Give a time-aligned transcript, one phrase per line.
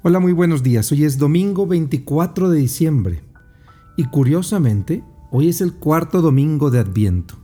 [0.00, 0.92] Hola, muy buenos días.
[0.92, 3.24] Hoy es domingo 24 de diciembre
[3.96, 5.02] y curiosamente
[5.32, 7.34] hoy es el cuarto domingo de Adviento.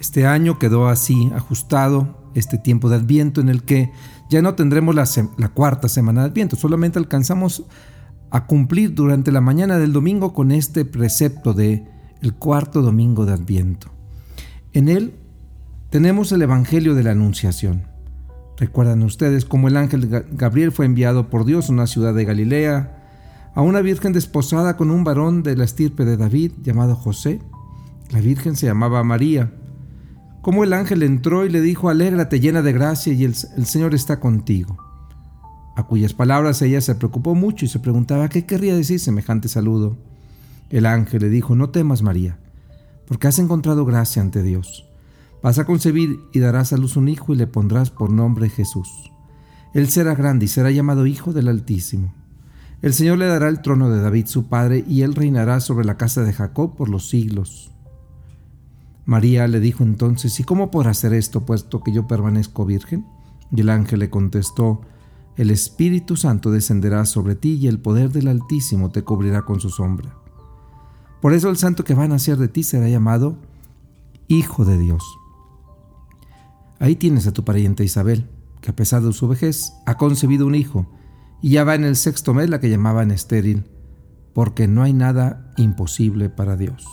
[0.00, 3.92] Este año quedó así ajustado este tiempo de Adviento en el que
[4.30, 5.04] ya no tendremos la,
[5.36, 7.64] la, cuarta semana de Adviento, solamente alcanzamos
[8.30, 11.86] a cumplir durante la mañana del domingo con este precepto de
[12.22, 13.88] el cuarto domingo de Adviento.
[14.72, 15.16] En él
[15.90, 17.93] tenemos el Evangelio de la Anunciación.
[18.56, 23.50] Recuerdan ustedes cómo el ángel Gabriel fue enviado por Dios a una ciudad de Galilea,
[23.54, 27.40] a una virgen desposada con un varón de la estirpe de David llamado José.
[28.10, 29.52] La virgen se llamaba María.
[30.40, 33.94] Como el ángel entró y le dijo, alégrate llena de gracia y el, el Señor
[33.94, 34.76] está contigo.
[35.76, 39.96] A cuyas palabras ella se preocupó mucho y se preguntaba qué querría decir semejante saludo.
[40.70, 42.38] El ángel le dijo, no temas María,
[43.06, 44.86] porque has encontrado gracia ante Dios.
[45.44, 49.12] Vas a concebir y darás a luz un hijo y le pondrás por nombre Jesús.
[49.74, 52.14] Él será grande y será llamado Hijo del Altísimo.
[52.80, 55.98] El Señor le dará el trono de David su padre y él reinará sobre la
[55.98, 57.70] casa de Jacob por los siglos.
[59.04, 63.04] María le dijo entonces, ¿y cómo podrá hacer esto puesto que yo permanezco virgen?
[63.54, 64.80] Y el ángel le contestó,
[65.36, 69.68] el Espíritu Santo descenderá sobre ti y el poder del Altísimo te cubrirá con su
[69.68, 70.16] sombra.
[71.20, 73.36] Por eso el santo que va a nacer de ti será llamado
[74.26, 75.04] Hijo de Dios.
[76.78, 78.28] Ahí tienes a tu pariente Isabel,
[78.60, 80.86] que a pesar de su vejez ha concebido un hijo,
[81.40, 83.64] y ya va en el sexto mes la que llamaban estéril,
[84.32, 86.84] porque no hay nada imposible para Dios.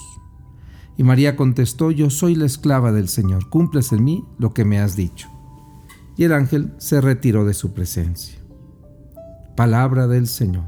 [0.97, 4.79] Y María contestó, yo soy la esclava del Señor, cumples en mí lo que me
[4.79, 5.29] has dicho.
[6.17, 8.37] Y el ángel se retiró de su presencia.
[9.55, 10.67] Palabra del Señor.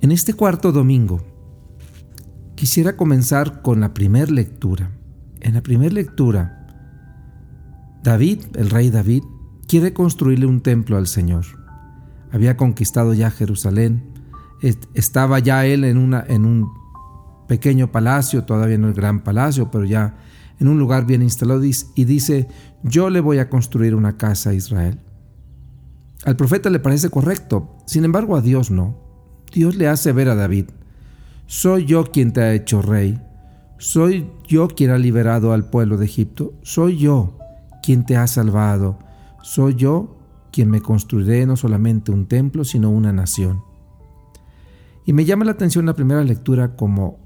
[0.00, 1.20] En este cuarto domingo,
[2.56, 4.90] quisiera comenzar con la primera lectura
[5.40, 6.66] en la primera lectura,
[8.02, 9.22] David, el rey David,
[9.66, 11.44] quiere construirle un templo al Señor.
[12.32, 14.10] Había conquistado ya Jerusalén,
[14.94, 16.72] estaba ya él en, un
[17.48, 20.16] pequeño palacio, todavía no el gran palacio, pero ya
[20.58, 22.48] en un lugar bien instalado y dice,
[22.82, 25.00] yo le voy a construir una casa a Israel.
[26.24, 28.98] Al profeta le parece correcto, sin embargo a Dios no.
[29.52, 30.66] Dios le hace ver a David,
[31.46, 33.20] soy yo quien te ha hecho rey,
[33.80, 36.52] ¿Soy yo quien ha liberado al pueblo de Egipto?
[36.60, 37.38] ¿Soy yo
[37.82, 38.98] quien te ha salvado?
[39.42, 40.18] ¿Soy yo
[40.52, 43.62] quien me construiré no solamente un templo, sino una nación?
[45.06, 47.20] Y me llama la atención la primera lectura como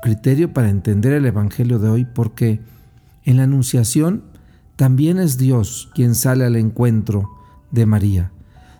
[0.00, 2.62] criterio para entender el Evangelio de hoy, porque
[3.24, 4.24] en la Anunciación
[4.76, 7.28] también es Dios quien sale al encuentro
[7.72, 8.32] de María.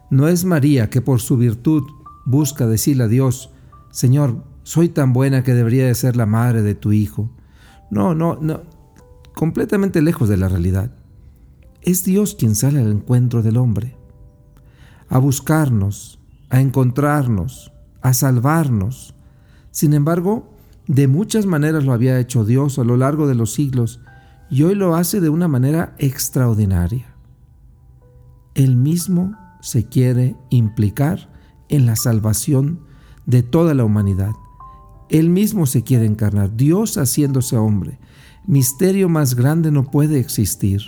[0.08, 1.82] No es María que por su virtud
[2.24, 3.50] busca decirle a Dios,
[3.90, 7.30] Señor, soy tan buena que debería de ser la madre de tu hijo.
[7.90, 8.62] No, no, no,
[9.34, 10.90] completamente lejos de la realidad.
[11.82, 13.96] Es Dios quien sale al encuentro del hombre,
[15.08, 19.14] a buscarnos, a encontrarnos, a salvarnos.
[19.70, 20.50] Sin embargo,
[20.86, 24.00] de muchas maneras lo había hecho Dios a lo largo de los siglos
[24.50, 27.14] y hoy lo hace de una manera extraordinaria.
[28.54, 31.30] Él mismo se quiere implicar
[31.68, 32.80] en la salvación
[33.26, 34.32] de toda la humanidad.
[35.08, 37.98] Él mismo se quiere encarnar, Dios haciéndose hombre.
[38.46, 40.82] Misterio más grande no puede existir.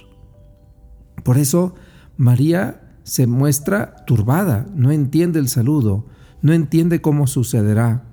[1.22, 1.74] Por eso
[2.16, 6.06] María se muestra turbada, no entiende el saludo,
[6.42, 8.04] no entiende cómo sucederá.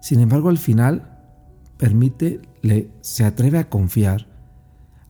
[0.00, 1.18] Sin embargo, al final,
[1.76, 4.26] permite, le, se atreve a confiar,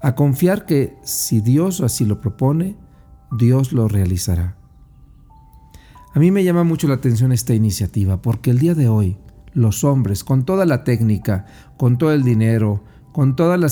[0.01, 2.77] a confiar que si Dios así lo propone,
[3.37, 4.57] Dios lo realizará.
[6.13, 9.17] A mí me llama mucho la atención esta iniciativa porque el día de hoy
[9.53, 11.47] los hombres, con toda la técnica,
[11.77, 13.69] con todo el dinero, con toda la,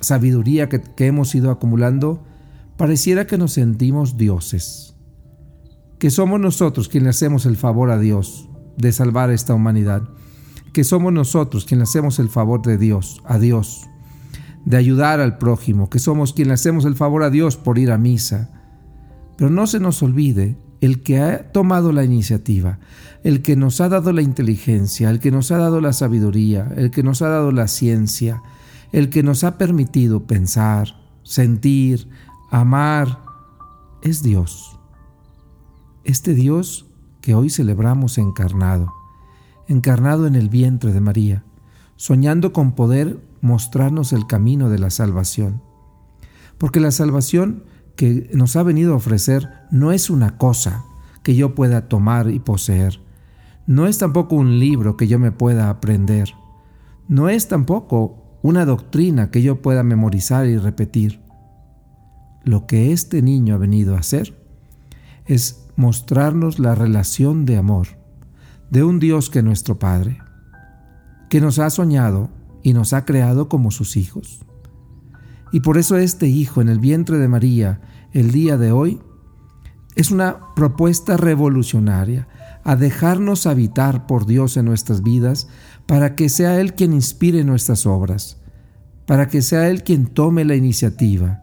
[0.00, 2.22] sabiduría que, que hemos ido acumulando,
[2.76, 4.94] pareciera que nos sentimos dioses,
[5.98, 10.02] que somos nosotros quienes hacemos el favor a Dios de salvar a esta humanidad,
[10.72, 13.88] que somos nosotros quienes hacemos el favor de Dios, a Dios,
[14.66, 17.98] de ayudar al prójimo, que somos quienes hacemos el favor a Dios por ir a
[17.98, 18.50] misa.
[19.36, 22.78] Pero no se nos olvide el que ha tomado la iniciativa,
[23.24, 26.92] el que nos ha dado la inteligencia, el que nos ha dado la sabiduría, el
[26.92, 28.40] que nos ha dado la ciencia,
[28.92, 30.94] el que nos ha permitido pensar,
[31.24, 32.08] sentir,
[32.52, 33.18] amar,
[34.00, 34.78] es Dios.
[36.04, 36.86] Este Dios
[37.20, 38.92] que hoy celebramos encarnado,
[39.66, 41.44] encarnado en el vientre de María,
[41.96, 45.62] soñando con poder mostrarnos el camino de la salvación.
[46.58, 47.64] Porque la salvación
[47.96, 50.84] que nos ha venido a ofrecer no es una cosa
[51.22, 53.00] que yo pueda tomar y poseer.
[53.66, 56.34] No es tampoco un libro que yo me pueda aprender.
[57.08, 61.20] No es tampoco una doctrina que yo pueda memorizar y repetir.
[62.44, 64.38] Lo que este niño ha venido a hacer
[65.24, 67.88] es mostrarnos la relación de amor
[68.70, 70.18] de un Dios que es nuestro Padre,
[71.28, 72.30] que nos ha soñado
[72.62, 74.44] y nos ha creado como sus hijos.
[75.52, 77.80] Y por eso este Hijo en el vientre de María,
[78.12, 79.00] el día de hoy,
[79.94, 82.28] es una propuesta revolucionaria
[82.64, 85.48] a dejarnos habitar por Dios en nuestras vidas
[85.86, 88.38] para que sea Él quien inspire nuestras obras,
[89.06, 91.42] para que sea Él quien tome la iniciativa.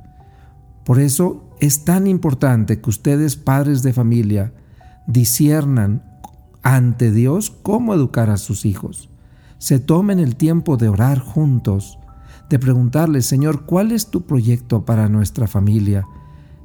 [0.85, 4.53] Por eso es tan importante que ustedes, padres de familia,
[5.07, 6.03] disiernan
[6.61, 9.09] ante Dios cómo educar a sus hijos.
[9.59, 11.99] Se tomen el tiempo de orar juntos,
[12.53, 16.05] de preguntarle, Señor, ¿cuál es tu proyecto para nuestra familia?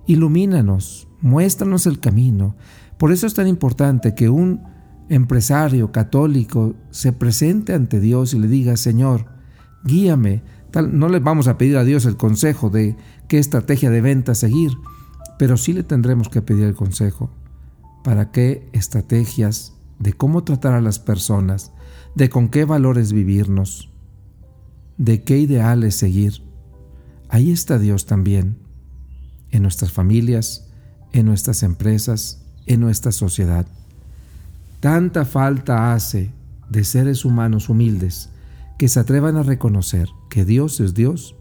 [0.07, 2.57] Ilumínanos, muéstranos el camino.
[2.99, 4.61] Por eso es tan importante que un
[5.09, 9.33] empresario católico se presente ante Dios y le diga, Señor,
[9.83, 10.43] guíame.
[10.93, 12.95] no le vamos a pedir a Dios el consejo de
[13.27, 14.73] qué estrategia de venta seguir,
[15.39, 17.31] pero sí le tendremos que pedir el consejo
[18.05, 21.73] para qué estrategias de cómo tratar a las personas,
[22.15, 23.91] de con qué valores vivirnos,
[24.99, 26.43] de qué ideales seguir.
[27.29, 28.59] Ahí está Dios también,
[29.51, 30.69] en nuestras familias,
[31.13, 33.67] en nuestras empresas, en nuestra sociedad.
[34.81, 36.33] Tanta falta hace
[36.69, 38.31] de seres humanos humildes
[38.79, 41.35] que se atrevan a reconocer que Dios es Dios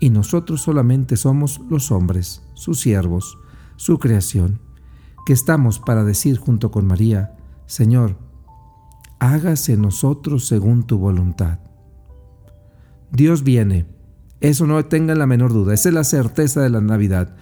[0.00, 3.38] y nosotros solamente somos los hombres, sus siervos,
[3.76, 4.60] su creación,
[5.26, 7.36] que estamos para decir junto con María,
[7.66, 8.16] Señor,
[9.18, 11.58] hágase nosotros según tu voluntad.
[13.10, 13.86] Dios viene,
[14.40, 17.34] eso no tenga la menor duda, esa es la certeza de la Navidad.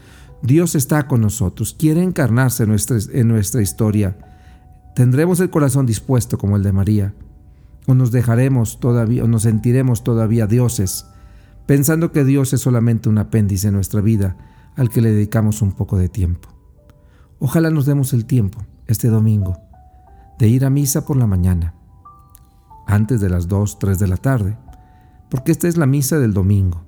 [0.42, 4.16] Dios está con nosotros, quiere encarnarse en nuestra, en nuestra historia.
[4.94, 7.14] ¿Tendremos el corazón dispuesto como el de María?
[7.86, 11.06] ¿O nos dejaremos todavía, o nos sentiremos todavía dioses,
[11.66, 14.36] pensando que Dios es solamente un apéndice en nuestra vida
[14.76, 16.48] al que le dedicamos un poco de tiempo?
[17.38, 19.58] Ojalá nos demos el tiempo, este domingo,
[20.38, 21.74] de ir a misa por la mañana,
[22.86, 24.56] antes de las 2, 3 de la tarde,
[25.31, 26.82] porque esta es la misa del domingo.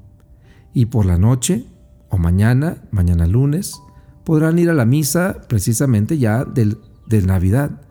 [0.73, 1.67] Y por la noche,
[2.09, 3.81] o mañana, mañana lunes,
[4.25, 7.83] podrán ir a la misa precisamente ya del, de Navidad.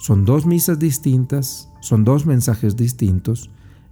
[0.00, 3.50] Son dos misas distintas, son dos mensajes distintos.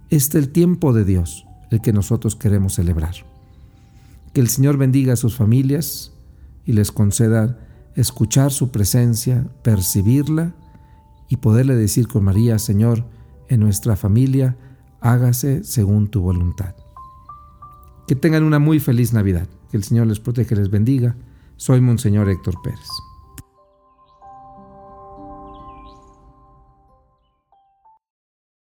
[0.09, 3.15] Este es el tiempo de Dios, el que nosotros queremos celebrar.
[4.33, 6.11] Que el Señor bendiga a sus familias
[6.65, 7.57] y les conceda
[7.95, 10.53] escuchar su presencia, percibirla
[11.29, 13.05] y poderle decir con María, Señor,
[13.47, 14.55] en nuestra familia,
[15.01, 16.75] hágase según tu voluntad.
[18.07, 19.47] Que tengan una muy feliz Navidad.
[19.71, 21.15] Que el Señor les proteja y les bendiga.
[21.57, 22.87] Soy Monseñor Héctor Pérez.